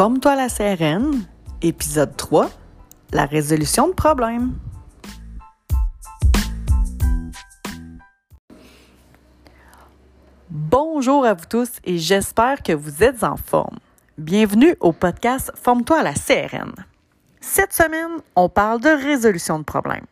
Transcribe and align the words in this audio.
Forme-toi 0.00 0.34
la 0.34 0.48
CRN, 0.48 1.26
épisode 1.60 2.16
3, 2.16 2.50
la 3.12 3.26
résolution 3.26 3.88
de 3.88 3.92
problèmes. 3.92 4.54
Bonjour 10.48 11.26
à 11.26 11.34
vous 11.34 11.44
tous 11.44 11.68
et 11.84 11.98
j'espère 11.98 12.62
que 12.62 12.72
vous 12.72 13.04
êtes 13.04 13.22
en 13.22 13.36
forme. 13.36 13.76
Bienvenue 14.16 14.74
au 14.80 14.94
podcast 14.94 15.52
Forme-toi 15.54 15.98
à 15.98 16.02
la 16.02 16.14
CRN. 16.14 16.72
Cette 17.42 17.74
semaine, 17.74 18.22
on 18.36 18.48
parle 18.48 18.80
de 18.80 18.88
résolution 18.88 19.58
de 19.58 19.64
problèmes. 19.64 20.06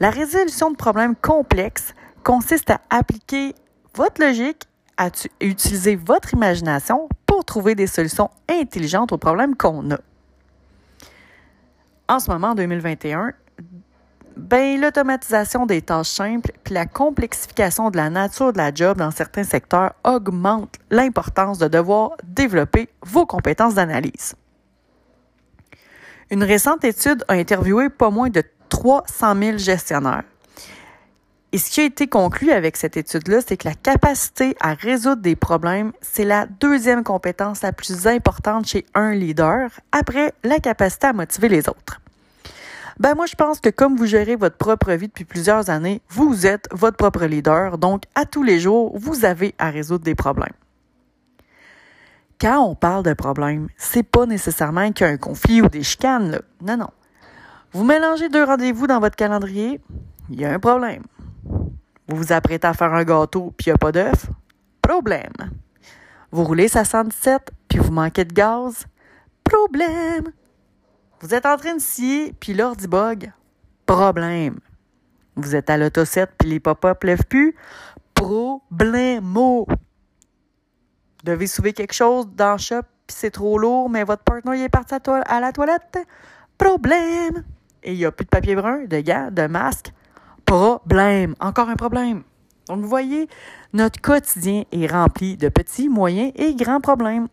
La 0.00 0.08
résolution 0.08 0.70
de 0.70 0.76
problèmes 0.76 1.14
complexes 1.14 1.94
consiste 2.24 2.70
à 2.70 2.80
appliquer 2.88 3.54
votre 3.94 4.22
logique, 4.22 4.62
à 4.96 5.10
utiliser 5.42 5.94
votre 5.94 6.32
imagination 6.32 7.10
trouver 7.48 7.74
des 7.74 7.86
solutions 7.86 8.30
intelligentes 8.48 9.10
aux 9.10 9.18
problèmes 9.18 9.56
qu'on 9.56 9.90
a. 9.90 9.98
En 12.08 12.20
ce 12.20 12.30
moment, 12.30 12.48
en 12.48 12.54
2021, 12.54 13.32
ben, 14.36 14.80
l'automatisation 14.80 15.66
des 15.66 15.82
tâches 15.82 16.10
simples 16.10 16.52
puis 16.62 16.74
la 16.74 16.86
complexification 16.86 17.90
de 17.90 17.96
la 17.96 18.10
nature 18.10 18.52
de 18.52 18.58
la 18.58 18.72
job 18.72 18.98
dans 18.98 19.10
certains 19.10 19.44
secteurs 19.44 19.94
augmente 20.04 20.76
l'importance 20.90 21.58
de 21.58 21.66
devoir 21.66 22.12
développer 22.22 22.88
vos 23.02 23.26
compétences 23.26 23.74
d'analyse. 23.74 24.34
Une 26.30 26.44
récente 26.44 26.84
étude 26.84 27.24
a 27.28 27.32
interviewé 27.32 27.88
pas 27.88 28.10
moins 28.10 28.28
de 28.28 28.42
300 28.68 29.34
000 29.34 29.58
gestionnaires. 29.58 30.24
Et 31.50 31.56
ce 31.58 31.70
qui 31.70 31.80
a 31.80 31.84
été 31.84 32.08
conclu 32.08 32.52
avec 32.52 32.76
cette 32.76 32.98
étude-là, 32.98 33.40
c'est 33.46 33.56
que 33.56 33.66
la 33.66 33.74
capacité 33.74 34.54
à 34.60 34.74
résoudre 34.74 35.22
des 35.22 35.34
problèmes, 35.34 35.92
c'est 36.02 36.24
la 36.24 36.44
deuxième 36.44 37.02
compétence 37.02 37.62
la 37.62 37.72
plus 37.72 38.06
importante 38.06 38.66
chez 38.66 38.84
un 38.94 39.12
leader, 39.14 39.70
après 39.90 40.34
la 40.44 40.58
capacité 40.58 41.06
à 41.06 41.14
motiver 41.14 41.48
les 41.48 41.68
autres. 41.70 42.02
Ben 42.98 43.14
moi, 43.14 43.24
je 43.24 43.34
pense 43.34 43.60
que 43.60 43.70
comme 43.70 43.96
vous 43.96 44.04
gérez 44.04 44.36
votre 44.36 44.58
propre 44.58 44.92
vie 44.92 45.06
depuis 45.06 45.24
plusieurs 45.24 45.70
années, 45.70 46.02
vous 46.10 46.46
êtes 46.46 46.68
votre 46.70 46.98
propre 46.98 47.24
leader, 47.24 47.78
donc 47.78 48.02
à 48.14 48.26
tous 48.26 48.42
les 48.42 48.60
jours, 48.60 48.92
vous 48.98 49.24
avez 49.24 49.54
à 49.58 49.70
résoudre 49.70 50.04
des 50.04 50.16
problèmes. 50.16 50.52
Quand 52.38 52.60
on 52.60 52.74
parle 52.74 53.04
de 53.04 53.14
problème, 53.14 53.68
c'est 53.78 54.02
pas 54.02 54.26
nécessairement 54.26 54.92
qu'il 54.92 55.06
y 55.06 55.08
a 55.08 55.12
un 55.12 55.16
conflit 55.16 55.62
ou 55.62 55.68
des 55.68 55.82
chicanes, 55.82 56.30
là. 56.30 56.40
Non, 56.60 56.76
non. 56.76 56.90
Vous 57.72 57.84
mélangez 57.84 58.28
deux 58.28 58.44
rendez-vous 58.44 58.86
dans 58.86 59.00
votre 59.00 59.16
calendrier, 59.16 59.80
il 60.28 60.40
y 60.40 60.44
a 60.44 60.52
un 60.52 60.58
problème. 60.58 61.04
Vous 62.08 62.16
vous 62.16 62.32
apprêtez 62.32 62.66
à 62.66 62.72
faire 62.72 62.94
un 62.94 63.04
gâteau, 63.04 63.52
puis 63.56 63.66
il 63.66 63.68
n'y 63.70 63.74
a 63.74 63.78
pas 63.78 63.92
d'œuf, 63.92 64.26
problème. 64.80 65.32
Vous 66.30 66.44
roulez 66.44 66.68
sa 66.68 66.84
117, 66.84 67.50
puis 67.68 67.78
vous 67.78 67.92
manquez 67.92 68.24
de 68.24 68.32
gaz, 68.32 68.86
problème. 69.44 70.32
Vous 71.20 71.34
êtes 71.34 71.46
en 71.46 71.56
train 71.56 71.74
de 71.74 71.80
scier, 71.80 72.32
puis 72.38 72.54
l'ordi 72.54 72.86
bug. 72.86 73.32
Problème. 73.84 74.58
Vous 75.36 75.54
êtes 75.54 75.68
à 75.70 75.76
l'auto 75.76 76.04
7, 76.04 76.30
puis 76.38 76.48
les 76.48 76.60
pop-up 76.60 77.04
lèvent 77.04 77.26
plus? 77.26 77.54
Problemo. 78.14 79.66
Vous 79.68 81.24
devez 81.24 81.46
soulever 81.46 81.72
quelque 81.72 81.94
chose 81.94 82.26
dans 82.34 82.52
le 82.52 82.58
shop, 82.58 82.82
puis 83.06 83.16
c'est 83.16 83.30
trop 83.30 83.58
lourd, 83.58 83.90
mais 83.90 84.04
votre 84.04 84.22
partenaire 84.22 84.64
est 84.64 84.68
parti 84.68 84.94
à, 84.94 85.40
la 85.40 85.52
toilette? 85.52 85.98
Problème. 86.56 87.44
Et 87.82 87.92
il 87.92 87.98
n'y 87.98 88.04
a 88.04 88.12
plus 88.12 88.24
de 88.24 88.30
papier 88.30 88.54
brun, 88.54 88.84
de 88.84 89.00
gants, 89.00 89.30
de 89.30 89.46
masque. 89.46 89.92
Problème. 90.48 91.34
Encore 91.40 91.68
un 91.68 91.76
problème. 91.76 92.22
Donc, 92.68 92.80
vous 92.80 92.88
voyez, 92.88 93.28
notre 93.74 94.00
quotidien 94.00 94.64
est 94.72 94.86
rempli 94.86 95.36
de 95.36 95.50
petits, 95.50 95.90
moyens 95.90 96.32
et 96.36 96.54
grands 96.54 96.80
problèmes. 96.80 97.28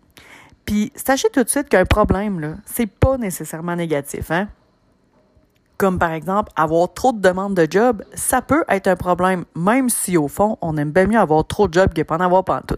Puis 0.66 0.92
sachez 0.96 1.30
tout 1.30 1.44
de 1.44 1.50
suite 1.50 1.70
qu'un 1.70 1.86
problème, 1.86 2.42
là, 2.42 2.56
c'est 2.66 2.88
pas 2.88 3.18
nécessairement 3.18 3.76
négatif, 3.76 4.32
hein? 4.32 4.50
Comme 5.78 5.98
par 5.98 6.12
exemple, 6.12 6.52
avoir 6.58 6.94
trop 6.94 7.14
de 7.14 7.20
demandes 7.20 7.54
de 7.54 7.68
job, 7.70 8.04
ça 8.14 8.42
peut 8.42 8.66
être 8.68 8.88
un 8.88 8.96
problème, 8.98 9.46
même 9.56 9.90
si 9.90 10.18
au 10.18 10.28
fond, 10.28 10.58
on 10.62 10.76
aime 10.76 10.92
bien 10.92 11.08
mieux 11.08 11.20
avoir 11.20 11.46
trop 11.48 11.70
de 11.70 11.74
jobs 11.74 11.94
que 11.94 12.02
pas 12.02 12.18
en 12.18 12.22
avoir 12.22 12.44
pas 12.44 12.58
en 12.58 12.62
tout. 12.62 12.78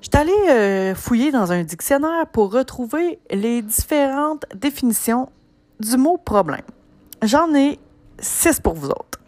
Je 0.00 0.08
suis 0.18 0.50
euh, 0.50 0.94
fouiller 0.94 1.30
dans 1.30 1.52
un 1.52 1.62
dictionnaire 1.62 2.26
pour 2.32 2.52
retrouver 2.52 3.18
les 3.30 3.62
différentes 3.62 4.44
définitions 4.54 5.30
du 5.80 5.96
mot 5.96 6.18
problème. 6.18 6.64
J'en 7.22 7.54
ai 7.54 7.78
six 8.18 8.60
pour 8.60 8.74
vous 8.74 8.88
autres. 8.88 9.18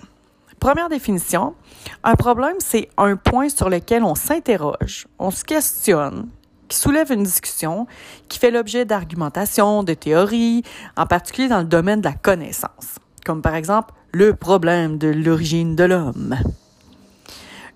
Première 0.61 0.89
définition, 0.89 1.55
un 2.03 2.15
problème, 2.15 2.57
c'est 2.59 2.89
un 2.97 3.17
point 3.17 3.49
sur 3.49 3.69
lequel 3.69 4.03
on 4.03 4.15
s'interroge, 4.15 5.07
on 5.19 5.31
se 5.31 5.45
questionne, 5.45 6.29
qui 6.69 6.77
soulève 6.77 7.13
une 7.13 7.23
discussion, 7.23 7.87
qui 8.29 8.39
fait 8.39 8.51
l'objet 8.51 8.85
d'argumentation, 8.85 9.83
de 9.83 9.95
théories, 9.95 10.63
en 10.97 11.07
particulier 11.07 11.49
dans 11.49 11.59
le 11.59 11.65
domaine 11.65 12.01
de 12.01 12.09
la 12.09 12.15
connaissance, 12.15 12.97
comme 13.25 13.43
par 13.43 13.55
exemple 13.55 13.95
le 14.13 14.35
problème 14.35 14.99
de 14.99 15.09
l'origine 15.09 15.77
de 15.77 15.85
l'homme. 15.85 16.37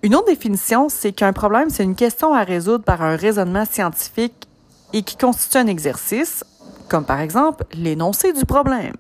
Une 0.03 0.15
autre 0.15 0.28
définition, 0.28 0.88
c'est 0.88 1.12
qu'un 1.12 1.34
problème, 1.34 1.69
c'est 1.69 1.84
une 1.84 1.94
question 1.94 2.32
à 2.32 2.42
résoudre 2.42 2.84
par 2.84 3.03
un 3.03 3.16
raisonnement 3.16 3.66
scientifique 3.66 4.48
et 4.94 5.03
qui 5.03 5.16
constitue 5.16 5.59
un 5.59 5.66
exercice, 5.66 6.42
comme 6.88 7.04
par 7.04 7.21
exemple 7.21 7.65
l'énoncé 7.75 8.32
du 8.32 8.47
problème. 8.47 8.97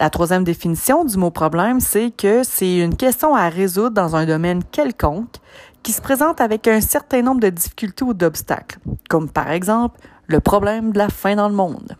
La 0.00 0.08
troisième 0.08 0.44
définition 0.44 1.04
du 1.04 1.18
mot 1.18 1.30
problème, 1.30 1.78
c'est 1.78 2.10
que 2.10 2.40
c'est 2.42 2.78
une 2.78 2.96
question 2.96 3.34
à 3.34 3.50
résoudre 3.50 3.90
dans 3.90 4.16
un 4.16 4.24
domaine 4.24 4.64
quelconque 4.64 5.34
qui 5.82 5.92
se 5.92 6.00
présente 6.00 6.40
avec 6.40 6.66
un 6.68 6.80
certain 6.80 7.20
nombre 7.20 7.40
de 7.40 7.50
difficultés 7.50 8.04
ou 8.04 8.14
d'obstacles, 8.14 8.78
comme 9.10 9.28
par 9.28 9.50
exemple 9.50 10.00
le 10.26 10.40
problème 10.40 10.92
de 10.92 10.98
la 10.98 11.10
faim 11.10 11.36
dans 11.36 11.50
le 11.50 11.54
monde. 11.54 11.98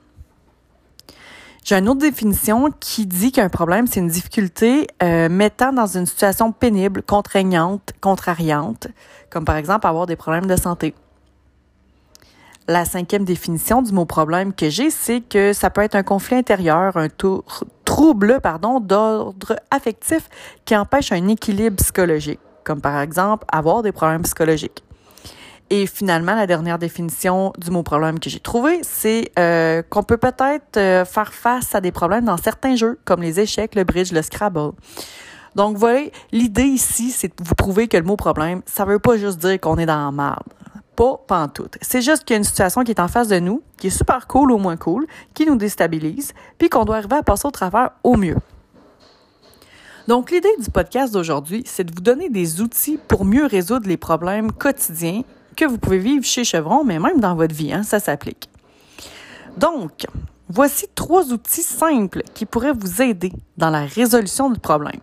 J'ai 1.62 1.76
une 1.76 1.90
autre 1.90 2.00
définition 2.00 2.70
qui 2.80 3.04
dit 3.04 3.32
qu'un 3.32 3.50
problème, 3.50 3.86
c'est 3.86 4.00
une 4.00 4.08
difficulté 4.08 4.86
euh, 5.02 5.28
mettant 5.28 5.74
dans 5.74 5.98
une 5.98 6.06
situation 6.06 6.52
pénible, 6.52 7.02
contraignante, 7.02 7.92
contrariante, 8.00 8.88
comme 9.28 9.44
par 9.44 9.56
exemple 9.56 9.86
avoir 9.86 10.06
des 10.06 10.16
problèmes 10.16 10.46
de 10.46 10.56
santé. 10.56 10.94
La 12.70 12.84
cinquième 12.84 13.24
définition 13.24 13.82
du 13.82 13.90
mot 13.90 14.04
problème 14.04 14.54
que 14.54 14.70
j'ai, 14.70 14.90
c'est 14.90 15.22
que 15.22 15.52
ça 15.52 15.70
peut 15.70 15.80
être 15.80 15.96
un 15.96 16.04
conflit 16.04 16.36
intérieur, 16.36 16.96
un 16.96 17.08
trouble 17.84 18.38
pardon, 18.40 18.78
d'ordre 18.78 19.56
affectif 19.72 20.28
qui 20.64 20.76
empêche 20.76 21.10
un 21.10 21.26
équilibre 21.26 21.74
psychologique 21.78 22.38
comme 22.62 22.80
par 22.80 23.00
exemple 23.00 23.44
avoir 23.50 23.82
des 23.82 23.90
problèmes 23.90 24.22
psychologiques. 24.22 24.84
Et 25.70 25.88
finalement, 25.88 26.36
la 26.36 26.46
dernière 26.46 26.78
définition 26.78 27.52
du 27.58 27.72
mot 27.72 27.82
problème 27.82 28.20
que 28.20 28.30
j'ai 28.30 28.38
trouvé, 28.38 28.78
c'est 28.82 29.32
euh, 29.36 29.82
qu'on 29.90 30.04
peut 30.04 30.16
peut-être 30.16 30.76
euh, 30.76 31.04
faire 31.04 31.34
face 31.34 31.74
à 31.74 31.80
des 31.80 31.90
problèmes 31.90 32.26
dans 32.26 32.36
certains 32.36 32.76
jeux, 32.76 33.00
comme 33.04 33.20
les 33.20 33.40
échecs, 33.40 33.74
le 33.74 33.82
bridge, 33.82 34.12
le 34.12 34.22
Scrabble. 34.22 34.74
Donc, 35.56 35.76
voyez, 35.76 36.12
l'idée 36.30 36.62
ici, 36.62 37.10
c'est 37.10 37.36
de 37.36 37.42
vous 37.42 37.56
prouver 37.56 37.88
que 37.88 37.96
le 37.96 38.04
mot 38.04 38.14
problème, 38.14 38.62
ça 38.66 38.84
veut 38.84 39.00
pas 39.00 39.16
juste 39.16 39.38
dire 39.38 39.58
qu'on 39.58 39.76
est 39.78 39.86
dans 39.86 40.06
la 40.06 40.12
merde. 40.12 40.44
Pas 41.00 41.16
pantoute. 41.26 41.78
C'est 41.80 42.02
juste 42.02 42.24
qu'il 42.24 42.34
y 42.34 42.36
a 42.36 42.36
une 42.36 42.44
situation 42.44 42.84
qui 42.84 42.90
est 42.90 43.00
en 43.00 43.08
face 43.08 43.28
de 43.28 43.38
nous, 43.38 43.62
qui 43.78 43.86
est 43.86 43.88
super 43.88 44.26
cool 44.26 44.52
ou 44.52 44.58
moins 44.58 44.76
cool, 44.76 45.06
qui 45.32 45.46
nous 45.46 45.56
déstabilise, 45.56 46.34
puis 46.58 46.68
qu'on 46.68 46.84
doit 46.84 46.96
arriver 46.96 47.16
à 47.16 47.22
passer 47.22 47.48
au 47.48 47.50
travers 47.50 47.92
au 48.04 48.18
mieux. 48.18 48.36
Donc, 50.08 50.30
l'idée 50.30 50.54
du 50.62 50.70
podcast 50.70 51.14
d'aujourd'hui, 51.14 51.62
c'est 51.64 51.84
de 51.84 51.94
vous 51.94 52.02
donner 52.02 52.28
des 52.28 52.60
outils 52.60 52.98
pour 53.08 53.24
mieux 53.24 53.46
résoudre 53.46 53.88
les 53.88 53.96
problèmes 53.96 54.52
quotidiens 54.52 55.22
que 55.56 55.64
vous 55.64 55.78
pouvez 55.78 56.00
vivre 56.00 56.22
chez 56.26 56.44
Chevron, 56.44 56.84
mais 56.84 56.98
même 56.98 57.18
dans 57.18 57.34
votre 57.34 57.54
vie, 57.54 57.72
hein, 57.72 57.82
ça 57.82 57.98
s'applique. 57.98 58.50
Donc, 59.56 60.04
voici 60.50 60.84
trois 60.94 61.32
outils 61.32 61.62
simples 61.62 62.20
qui 62.34 62.44
pourraient 62.44 62.74
vous 62.74 63.00
aider 63.00 63.32
dans 63.56 63.70
la 63.70 63.86
résolution 63.86 64.50
du 64.50 64.60
problème. 64.60 65.00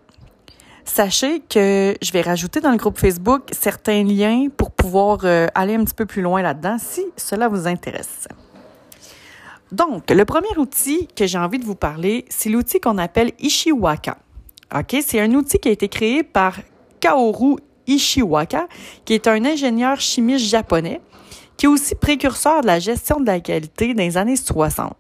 Sachez 0.88 1.42
que 1.42 1.96
je 2.02 2.12
vais 2.12 2.22
rajouter 2.22 2.60
dans 2.60 2.72
le 2.72 2.78
groupe 2.78 2.98
Facebook 2.98 3.50
certains 3.52 4.04
liens 4.04 4.48
pour 4.56 4.72
pouvoir 4.72 5.20
euh, 5.26 5.46
aller 5.54 5.76
un 5.76 5.84
petit 5.84 5.94
peu 5.94 6.06
plus 6.06 6.22
loin 6.22 6.42
là-dedans 6.42 6.78
si 6.80 7.06
cela 7.18 7.50
vous 7.50 7.68
intéresse. 7.68 8.28
Donc, 9.72 10.10
le 10.10 10.24
premier 10.24 10.58
outil 10.58 11.08
que 11.14 11.28
j'ai 11.28 11.38
envie 11.38 11.60
de 11.60 11.66
vous 11.66 11.76
parler, 11.76 12.26
c'est 12.30 12.50
l'outil 12.50 12.80
qu'on 12.80 12.98
appelle 12.98 13.32
Ishiwaka. 13.38 14.18
OK? 14.74 14.96
C'est 15.06 15.20
un 15.20 15.32
outil 15.34 15.60
qui 15.60 15.68
a 15.68 15.72
été 15.72 15.90
créé 15.90 16.24
par 16.24 16.56
Kaoru 17.02 17.58
Ishiwaka, 17.86 18.68
qui 19.04 19.14
est 19.14 19.28
un 19.28 19.44
ingénieur 19.44 20.00
chimiste 20.00 20.46
japonais, 20.46 21.02
qui 21.58 21.66
est 21.66 21.70
aussi 21.70 21.96
précurseur 21.96 22.62
de 22.62 22.68
la 22.68 22.80
gestion 22.80 23.20
de 23.20 23.26
la 23.26 23.42
qualité 23.42 23.94
dans 23.94 24.04
les 24.04 24.18
années 24.18 24.38
60. 24.38 24.96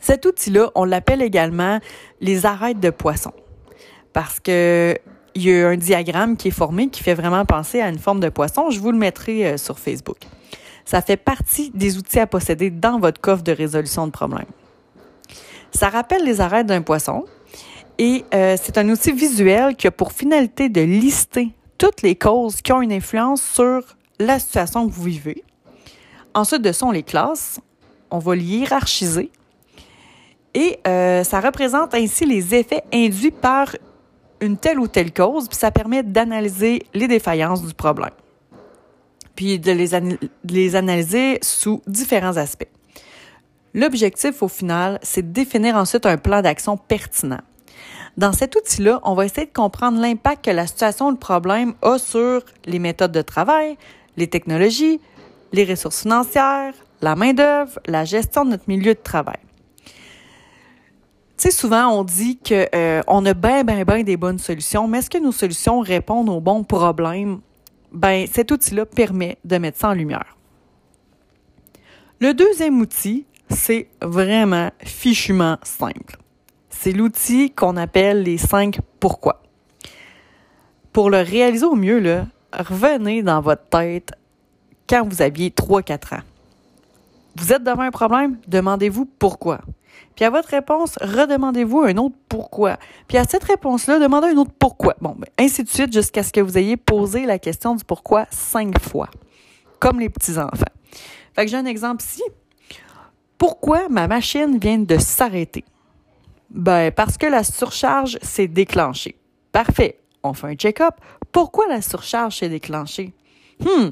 Cet 0.00 0.26
outil-là, 0.26 0.70
on 0.74 0.84
l'appelle 0.84 1.22
également 1.22 1.78
les 2.20 2.44
arêtes 2.44 2.80
de 2.80 2.90
poisson, 2.90 3.32
parce 4.12 4.40
que 4.40 4.96
il 5.34 5.44
y 5.44 5.62
a 5.62 5.68
un 5.68 5.76
diagramme 5.76 6.36
qui 6.36 6.48
est 6.48 6.52
formé 6.52 6.88
qui 6.88 7.02
fait 7.02 7.14
vraiment 7.14 7.44
penser 7.46 7.80
à 7.80 7.88
une 7.88 7.98
forme 7.98 8.20
de 8.20 8.28
poisson. 8.28 8.70
Je 8.70 8.78
vous 8.80 8.92
le 8.92 8.98
mettrai 8.98 9.46
euh, 9.46 9.56
sur 9.56 9.78
Facebook. 9.78 10.18
Ça 10.84 11.00
fait 11.00 11.16
partie 11.16 11.70
des 11.74 11.96
outils 11.96 12.20
à 12.20 12.26
posséder 12.26 12.70
dans 12.70 12.98
votre 12.98 13.20
coffre 13.20 13.42
de 13.42 13.52
résolution 13.52 14.06
de 14.06 14.12
problèmes. 14.12 14.44
Ça 15.70 15.88
rappelle 15.88 16.24
les 16.24 16.40
arêtes 16.42 16.66
d'un 16.66 16.82
poisson, 16.82 17.24
et 17.98 18.24
euh, 18.34 18.56
c'est 18.60 18.78
un 18.78 18.88
outil 18.88 19.12
visuel 19.12 19.76
qui 19.76 19.86
a 19.86 19.90
pour 19.90 20.12
finalité 20.12 20.68
de 20.68 20.80
lister 20.80 21.50
toutes 21.78 22.02
les 22.02 22.16
causes 22.16 22.60
qui 22.60 22.72
ont 22.72 22.82
une 22.82 22.92
influence 22.92 23.42
sur 23.42 23.80
la 24.18 24.38
situation 24.38 24.86
que 24.86 24.92
vous 24.92 25.04
vivez. 25.04 25.44
Ensuite 26.34 26.62
de 26.62 26.72
ça, 26.72 26.86
on 26.86 26.90
les 26.90 27.02
classe, 27.02 27.60
on 28.10 28.18
va 28.18 28.34
les 28.34 28.44
hiérarchiser 28.44 29.30
et 30.54 30.78
euh, 30.86 31.24
ça 31.24 31.40
représente 31.40 31.94
ainsi 31.94 32.26
les 32.26 32.54
effets 32.54 32.82
induits 32.92 33.30
par 33.30 33.74
une 34.42 34.56
telle 34.56 34.80
ou 34.80 34.88
telle 34.88 35.12
cause, 35.12 35.48
puis 35.48 35.56
ça 35.56 35.70
permet 35.70 36.02
d'analyser 36.02 36.82
les 36.92 37.08
défaillances 37.08 37.64
du 37.64 37.72
problème, 37.72 38.10
puis 39.36 39.58
de 39.58 39.72
les, 39.72 40.74
analyser 40.74 41.38
sous 41.42 41.80
différents 41.86 42.36
aspects. 42.36 42.68
L'objectif, 43.72 44.42
au 44.42 44.48
final, 44.48 44.98
c'est 45.02 45.22
de 45.22 45.32
définir 45.32 45.76
ensuite 45.76 46.04
un 46.04 46.18
plan 46.18 46.42
d'action 46.42 46.76
pertinent. 46.76 47.40
Dans 48.18 48.32
cet 48.32 48.56
outil-là, 48.56 49.00
on 49.04 49.14
va 49.14 49.24
essayer 49.24 49.46
de 49.46 49.52
comprendre 49.52 49.98
l'impact 49.98 50.44
que 50.44 50.50
la 50.50 50.66
situation 50.66 51.06
ou 51.06 51.10
le 51.12 51.16
problème 51.16 51.72
a 51.80 51.96
sur 51.96 52.42
les 52.66 52.78
méthodes 52.78 53.12
de 53.12 53.22
travail, 53.22 53.78
les 54.18 54.26
technologies, 54.26 55.00
les 55.52 55.64
ressources 55.64 56.02
financières, 56.02 56.74
la 57.00 57.16
main-d'œuvre, 57.16 57.78
la 57.86 58.04
gestion 58.04 58.44
de 58.44 58.50
notre 58.50 58.64
milieu 58.68 58.92
de 58.92 59.00
travail. 59.02 59.38
Tu 61.36 61.48
sais, 61.48 61.50
souvent, 61.50 61.88
on 61.88 62.04
dit 62.04 62.38
qu'on 62.38 62.64
euh, 62.74 63.02
on 63.06 63.24
a 63.26 63.34
bien, 63.34 63.64
bien, 63.64 63.84
bien 63.84 64.02
des 64.02 64.16
bonnes 64.16 64.38
solutions, 64.38 64.86
mais 64.86 64.98
est-ce 64.98 65.10
que 65.10 65.18
nos 65.18 65.32
solutions 65.32 65.80
répondent 65.80 66.28
aux 66.28 66.40
bons 66.40 66.62
problèmes? 66.62 67.40
Ben, 67.90 68.26
cet 68.30 68.50
outil-là 68.50 68.86
permet 68.86 69.38
de 69.44 69.58
mettre 69.58 69.78
ça 69.78 69.88
en 69.88 69.94
lumière. 69.94 70.36
Le 72.20 72.34
deuxième 72.34 72.80
outil, 72.80 73.26
c'est 73.50 73.88
vraiment 74.00 74.70
fichument 74.84 75.58
simple. 75.62 76.16
C'est 76.70 76.92
l'outil 76.92 77.50
qu'on 77.50 77.76
appelle 77.76 78.22
les 78.22 78.38
cinq 78.38 78.80
pourquoi. 79.00 79.42
Pour 80.92 81.10
le 81.10 81.18
réaliser 81.18 81.64
au 81.64 81.74
mieux, 81.74 82.22
revenez 82.52 83.22
dans 83.22 83.40
votre 83.40 83.64
tête 83.64 84.12
quand 84.88 85.08
vous 85.08 85.22
aviez 85.22 85.50
3-4 85.50 86.16
ans. 86.16 86.22
Vous 87.36 87.52
êtes 87.52 87.64
devant 87.64 87.82
un 87.82 87.90
problème, 87.90 88.38
demandez-vous 88.46 89.06
pourquoi. 89.18 89.60
Puis 90.14 90.24
à 90.24 90.30
votre 90.30 90.48
réponse, 90.48 90.96
redemandez-vous 91.00 91.80
un 91.80 91.96
autre 91.96 92.16
pourquoi. 92.28 92.78
Puis 93.08 93.18
à 93.18 93.24
cette 93.24 93.44
réponse-là, 93.44 93.98
demandez 93.98 94.28
un 94.28 94.36
autre 94.36 94.52
pourquoi. 94.58 94.94
Bon, 95.00 95.14
ben, 95.16 95.28
ainsi 95.38 95.62
de 95.62 95.68
suite 95.68 95.92
jusqu'à 95.92 96.22
ce 96.22 96.32
que 96.32 96.40
vous 96.40 96.58
ayez 96.58 96.76
posé 96.76 97.26
la 97.26 97.38
question 97.38 97.74
du 97.74 97.84
pourquoi 97.84 98.26
cinq 98.30 98.80
fois, 98.80 99.08
comme 99.78 100.00
les 100.00 100.08
petits-enfants. 100.08 100.64
Fait 101.34 101.44
que 101.44 101.50
j'ai 101.50 101.56
un 101.56 101.66
exemple 101.66 102.02
ici. 102.02 102.22
Pourquoi 103.38 103.88
ma 103.88 104.06
machine 104.06 104.58
vient 104.58 104.78
de 104.78 104.98
s'arrêter? 104.98 105.64
Ben, 106.50 106.92
parce 106.92 107.16
que 107.16 107.26
la 107.26 107.42
surcharge 107.42 108.18
s'est 108.22 108.48
déclenchée. 108.48 109.16
Parfait. 109.50 109.98
On 110.22 110.34
fait 110.34 110.46
un 110.46 110.54
check-up. 110.54 110.94
Pourquoi 111.32 111.66
la 111.66 111.82
surcharge 111.82 112.38
s'est 112.38 112.48
déclenchée? 112.48 113.12
Hmm, 113.58 113.90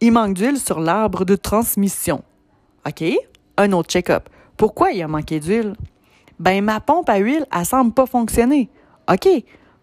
il 0.00 0.12
manque 0.12 0.34
d'huile 0.34 0.58
sur 0.58 0.78
l'arbre 0.78 1.24
de 1.24 1.36
transmission. 1.36 2.22
OK. 2.86 3.04
Un 3.56 3.72
autre 3.72 3.88
check-up. 3.88 4.28
Pourquoi 4.56 4.92
il 4.92 5.02
a 5.02 5.08
manqué 5.08 5.40
d'huile? 5.40 5.74
Ben, 6.38 6.62
ma 6.64 6.80
pompe 6.80 7.08
à 7.08 7.18
huile, 7.18 7.46
elle 7.52 7.66
semble 7.66 7.92
pas 7.92 8.06
fonctionner. 8.06 8.68
OK. 9.10 9.28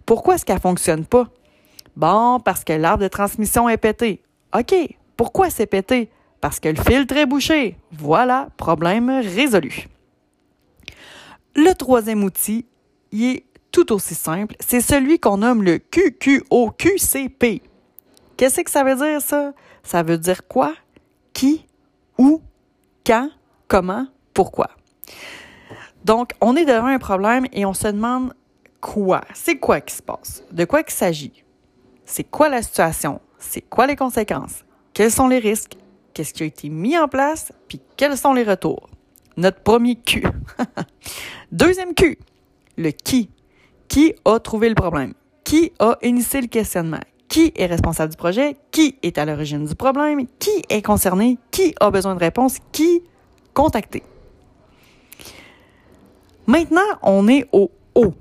Pourquoi 0.06 0.36
est-ce 0.36 0.46
qu'elle 0.46 0.60
fonctionne 0.60 1.06
pas? 1.06 1.28
Bon, 1.96 2.40
parce 2.40 2.64
que 2.64 2.74
l'arbre 2.74 3.04
de 3.04 3.08
transmission 3.08 3.70
est 3.70 3.78
pété. 3.78 4.22
OK. 4.58 4.74
Pourquoi 5.16 5.50
c'est 5.50 5.66
pété? 5.68 6.10
Parce 6.42 6.60
que 6.60 6.70
le 6.70 6.82
filtre 6.82 7.18
est 7.18 7.26
bouché. 7.26 7.78
Voilà, 7.92 8.50
problème 8.58 9.10
résolu. 9.10 9.88
Le 11.56 11.74
troisième 11.74 12.24
outil, 12.24 12.66
il 13.12 13.24
est 13.26 13.46
tout 13.72 13.92
aussi 13.92 14.16
simple. 14.16 14.56
C'est 14.60 14.82
celui 14.82 15.20
qu'on 15.20 15.38
nomme 15.38 15.64
le 15.64 15.78
QQOQCP. 15.78 17.62
Qu'est-ce 18.38 18.62
que 18.62 18.72
ça 18.72 18.84
veut 18.84 18.96
dire, 18.96 19.22
ça? 19.22 19.54
Ça 19.84 20.04
veut 20.04 20.18
dire 20.18 20.48
quoi? 20.48 20.74
Qui? 21.34 21.66
Où? 22.18 22.42
Quand? 23.06 23.30
Comment? 23.68 24.08
Pourquoi? 24.40 24.70
Donc, 26.06 26.32
on 26.40 26.56
est 26.56 26.64
devant 26.64 26.88
un 26.88 26.98
problème 26.98 27.46
et 27.52 27.66
on 27.66 27.74
se 27.74 27.90
demande 27.90 28.34
quoi? 28.80 29.20
C'est 29.34 29.58
quoi 29.58 29.82
qui 29.82 29.94
se 29.94 30.02
passe? 30.02 30.46
De 30.50 30.64
quoi 30.64 30.80
il 30.80 30.90
s'agit? 30.90 31.44
C'est 32.06 32.24
quoi 32.24 32.48
la 32.48 32.62
situation? 32.62 33.20
C'est 33.38 33.60
quoi 33.60 33.86
les 33.86 33.98
conséquences? 33.98 34.64
Quels 34.94 35.12
sont 35.12 35.28
les 35.28 35.40
risques? 35.40 35.76
qu'est-ce 36.14 36.34
qui 36.34 36.44
a 36.44 36.46
été 36.46 36.70
mis 36.70 36.98
en 36.98 37.10
place, 37.10 37.52
puis 37.68 37.82
quels 37.98 38.18
sont 38.18 38.32
les 38.32 38.44
retours? 38.44 38.90
Notre 39.36 39.60
premier 39.60 39.98
Q. 39.98 40.24
Deuxième 41.52 41.94
Q, 41.94 42.18
le 42.78 42.92
qui. 42.92 43.30
Qui 43.90 44.16
a 44.24 44.40
trouvé 44.40 44.70
le 44.70 44.76
problème? 44.76 45.16
Qui 45.44 45.74
a 45.80 45.98
initié 46.02 46.40
le 46.40 46.48
questionnement? 46.48 47.02
Qui 47.28 47.52
est 47.58 47.66
responsable 47.66 48.12
du 48.12 48.18
projet? 48.18 48.56
Qui 48.72 48.96
est 49.04 49.18
à 49.18 49.26
l'origine 49.26 49.66
du 49.66 49.76
problème? 49.76 50.28
Qui 50.40 50.64
est 50.70 50.82
concerné? 50.82 51.38
Qui 51.52 51.76
a 51.82 51.92
besoin 51.92 52.16
de 52.16 52.22
réponse? 52.22 52.60
Qui 52.72 53.04
contacter? 53.54 54.02
Maintenant, 56.50 56.82
on 57.04 57.28
est 57.28 57.48
au 57.52 57.70
O, 57.94 58.12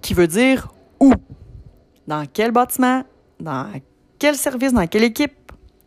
qui 0.00 0.14
veut 0.14 0.26
dire 0.26 0.72
où? 1.00 1.12
Dans 2.06 2.24
quel 2.32 2.50
bâtiment? 2.50 3.04
Dans 3.38 3.66
quel 4.18 4.36
service? 4.36 4.72
Dans 4.72 4.86
quelle 4.86 5.04
équipe? 5.04 5.34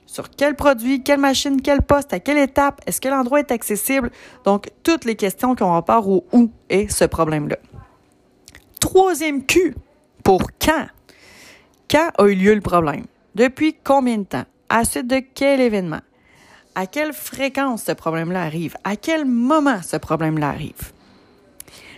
sur 0.05 0.29
quel 0.29 0.55
produit, 0.55 1.01
quelle 1.01 1.19
machine, 1.19 1.59
quel 1.59 1.81
poste, 1.81 2.13
à 2.13 2.19
quelle 2.19 2.37
étape, 2.37 2.81
est-ce 2.85 3.01
que 3.01 3.09
l'endroit 3.09 3.39
est 3.39 3.49
accessible? 3.49 4.11
Donc, 4.45 4.69
toutes 4.83 5.05
les 5.05 5.15
questions 5.15 5.55
qui 5.55 5.63
ont 5.63 5.71
rapport 5.71 6.07
au 6.07 6.23
où 6.33 6.51
est 6.69 6.87
ce 6.87 7.05
problème-là. 7.05 7.57
Troisième 8.79 9.43
Q, 9.43 9.73
pour 10.23 10.51
quand? 10.63 10.85
Quand 11.89 12.11
a 12.15 12.27
eu 12.27 12.35
lieu 12.35 12.53
le 12.53 12.61
problème? 12.61 13.05
Depuis 13.33 13.75
combien 13.83 14.19
de 14.19 14.25
temps? 14.25 14.45
À 14.69 14.85
suite 14.85 15.07
de 15.07 15.19
quel 15.33 15.59
événement? 15.61 16.01
À 16.75 16.85
quelle 16.85 17.13
fréquence 17.13 17.85
ce 17.85 17.93
problème-là 17.93 18.43
arrive? 18.43 18.75
À 18.83 18.97
quel 18.97 19.25
moment 19.25 19.81
ce 19.81 19.97
problème-là 19.97 20.49
arrive? 20.49 20.93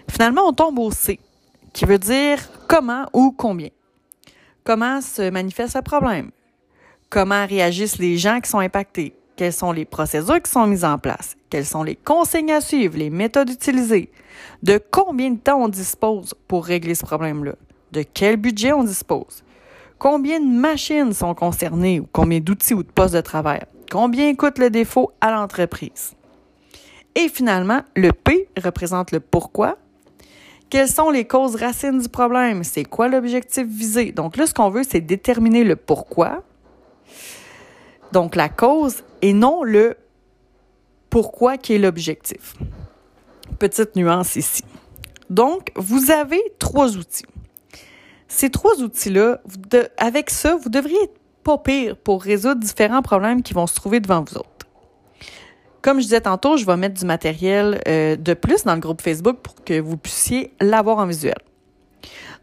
Finalement, 0.10 0.44
on 0.48 0.54
tombe 0.54 0.80
au 0.80 0.92
C, 0.92 1.20
qui 1.74 1.86
veut 1.86 2.00
dire 2.00 2.40
comment 2.68 3.06
ou 3.14 3.32
combien. 3.32 3.70
Comment 4.64 5.02
se 5.02 5.30
manifeste 5.30 5.76
le 5.76 5.82
problème? 5.82 6.32
comment 7.10 7.46
réagissent 7.46 7.98
les 7.98 8.18
gens 8.18 8.40
qui 8.42 8.50
sont 8.50 8.60
impactés, 8.60 9.16
quelles 9.36 9.54
sont 9.54 9.72
les 9.72 9.86
procédures 9.86 10.42
qui 10.42 10.52
sont 10.52 10.68
mises 10.68 10.86
en 10.86 10.98
place, 10.98 11.36
quelles 11.50 11.66
sont 11.66 11.84
les 11.84 11.96
consignes 11.96 12.52
à 12.52 12.62
suivre, 12.62 12.98
les 12.98 13.10
méthodes 13.10 13.50
utilisées, 13.50 14.12
de 14.64 14.82
combien 14.92 15.32
de 15.32 15.38
temps 15.38 15.64
on 15.64 15.70
dispose 15.70 16.34
pour 16.48 16.66
régler 16.66 16.96
ce 16.96 17.06
problème-là, 17.06 17.54
de 17.92 18.04
quel 18.04 18.38
budget 18.38 18.74
on 18.74 18.84
dispose, 18.84 19.44
combien 19.98 20.40
de 20.40 20.46
machines 20.46 21.14
sont 21.14 21.34
concernées 21.34 22.00
ou 22.00 22.08
combien 22.12 22.40
d'outils 22.40 22.74
ou 22.74 22.84
de 22.84 22.92
postes 22.92 23.16
de 23.16 23.22
travail, 23.22 23.62
combien 23.90 24.36
coûte 24.36 24.58
le 24.58 24.70
défaut 24.70 25.12
à 25.22 25.32
l'entreprise? 25.32 26.16
Et 27.16 27.30
finalement, 27.30 27.82
le 27.96 28.12
P 28.12 28.50
représente 28.62 29.14
le 29.14 29.22
pourquoi. 29.22 29.78
Quelles 30.76 30.90
sont 30.90 31.10
les 31.10 31.24
causes 31.24 31.56
racines 31.56 32.00
du 32.00 32.10
problème? 32.10 32.66
C'est 32.66 32.84
quoi 32.84 33.08
l'objectif 33.08 33.66
visé? 33.66 34.12
Donc 34.12 34.36
là, 34.36 34.46
ce 34.46 34.54
qu'on 34.54 34.70
veut, 34.70 34.84
c'est 34.84 35.00
déterminer 35.00 35.64
le 35.64 35.78
pourquoi, 35.78 36.44
donc 38.12 38.36
la 38.36 38.50
cause 38.50 39.06
et 39.22 39.32
non 39.32 39.64
le 39.64 39.96
pourquoi 41.10 41.58
qui 41.58 41.76
est 41.76 41.78
l'objectif. 41.78 42.56
Petite 43.58 43.96
nuance 43.96 44.36
ici. 44.36 44.66
Donc, 45.30 45.72
vous 45.78 46.12
avez 46.12 46.42
trois 46.60 46.98
outils. 46.98 47.24
Ces 48.28 48.50
trois 48.50 48.82
outils-là, 48.82 49.40
avec 49.96 50.30
ça, 50.30 50.58
vous 50.58 50.68
devriez 50.68 51.02
être 51.04 51.18
pas 51.42 51.58
pire 51.58 51.96
pour 51.96 52.22
résoudre 52.22 52.60
différents 52.60 53.02
problèmes 53.02 53.44
qui 53.44 53.54
vont 53.54 53.66
se 53.66 53.76
trouver 53.76 54.02
devant 54.02 54.26
vous 54.26 54.40
autres. 54.40 54.55
Comme 55.86 56.00
je 56.00 56.06
disais 56.06 56.22
tantôt, 56.22 56.58
je 56.58 56.66
vais 56.66 56.78
mettre 56.78 57.00
du 57.00 57.06
matériel 57.06 57.80
euh, 57.88 58.16
de 58.16 58.34
plus 58.34 58.64
dans 58.64 58.74
le 58.74 58.80
groupe 58.80 59.04
Facebook 59.04 59.38
pour 59.44 59.64
que 59.64 59.80
vous 59.80 59.98
puissiez 59.98 60.52
l'avoir 60.60 60.98
en 60.98 61.06
visuel. 61.06 61.38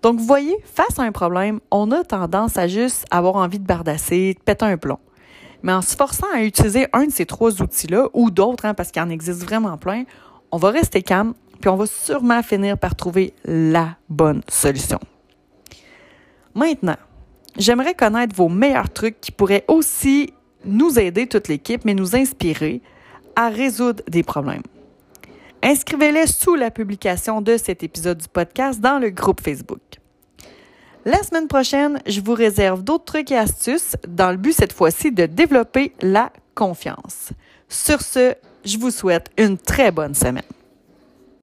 Donc, 0.00 0.20
vous 0.20 0.24
voyez, 0.24 0.54
face 0.62 0.96
à 1.00 1.02
un 1.02 1.10
problème, 1.10 1.58
on 1.72 1.90
a 1.90 2.04
tendance 2.04 2.56
à 2.56 2.68
juste 2.68 3.04
avoir 3.10 3.34
envie 3.34 3.58
de 3.58 3.66
bardasser, 3.66 4.34
de 4.34 4.38
péter 4.38 4.64
un 4.64 4.76
plomb. 4.76 5.00
Mais 5.64 5.72
en 5.72 5.82
se 5.82 5.96
forçant 5.96 6.28
à 6.32 6.44
utiliser 6.44 6.86
un 6.92 7.06
de 7.06 7.10
ces 7.10 7.26
trois 7.26 7.60
outils-là, 7.60 8.10
ou 8.12 8.30
d'autres, 8.30 8.64
hein, 8.64 8.74
parce 8.74 8.92
qu'il 8.92 9.02
en 9.02 9.10
existe 9.10 9.42
vraiment 9.42 9.76
plein, 9.76 10.04
on 10.52 10.56
va 10.56 10.70
rester 10.70 11.02
calme, 11.02 11.34
puis 11.60 11.68
on 11.68 11.74
va 11.74 11.86
sûrement 11.86 12.44
finir 12.44 12.78
par 12.78 12.94
trouver 12.94 13.34
la 13.44 13.96
bonne 14.08 14.42
solution. 14.48 15.00
Maintenant, 16.54 16.96
j'aimerais 17.58 17.94
connaître 17.94 18.36
vos 18.36 18.48
meilleurs 18.48 18.90
trucs 18.90 19.20
qui 19.20 19.32
pourraient 19.32 19.64
aussi 19.66 20.32
nous 20.64 20.96
aider, 21.00 21.26
toute 21.26 21.48
l'équipe, 21.48 21.84
mais 21.84 21.94
nous 21.94 22.14
inspirer 22.14 22.82
à 23.36 23.48
résoudre 23.48 24.02
des 24.08 24.22
problèmes. 24.22 24.62
Inscrivez-les 25.62 26.26
sous 26.26 26.54
la 26.54 26.70
publication 26.70 27.40
de 27.40 27.56
cet 27.56 27.82
épisode 27.82 28.18
du 28.18 28.28
podcast 28.28 28.80
dans 28.80 28.98
le 28.98 29.10
groupe 29.10 29.40
Facebook. 29.40 29.80
La 31.04 31.22
semaine 31.22 31.48
prochaine, 31.48 32.00
je 32.06 32.20
vous 32.20 32.34
réserve 32.34 32.82
d'autres 32.82 33.04
trucs 33.04 33.30
et 33.30 33.36
astuces 33.36 33.96
dans 34.06 34.30
le 34.30 34.36
but 34.36 34.52
cette 34.52 34.72
fois-ci 34.72 35.10
de 35.10 35.26
développer 35.26 35.92
la 36.00 36.32
confiance. 36.54 37.30
Sur 37.68 38.02
ce, 38.02 38.34
je 38.64 38.78
vous 38.78 38.90
souhaite 38.90 39.30
une 39.36 39.58
très 39.58 39.90
bonne 39.90 40.14
semaine. 40.14 40.42